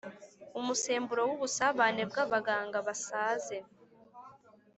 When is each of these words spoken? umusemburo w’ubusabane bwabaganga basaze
umusemburo 0.59 1.21
w’ubusabane 1.29 2.03
bwabaganga 2.09 2.77
basaze 2.87 3.57